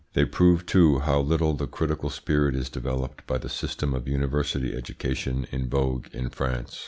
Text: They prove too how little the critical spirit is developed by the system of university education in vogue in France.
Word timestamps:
They 0.13 0.25
prove 0.25 0.65
too 0.65 0.97
how 0.97 1.19
little 1.19 1.53
the 1.53 1.67
critical 1.67 2.09
spirit 2.09 2.55
is 2.55 2.71
developed 2.71 3.27
by 3.27 3.37
the 3.37 3.49
system 3.49 3.93
of 3.93 4.07
university 4.07 4.73
education 4.75 5.45
in 5.51 5.69
vogue 5.69 6.07
in 6.11 6.31
France. 6.31 6.79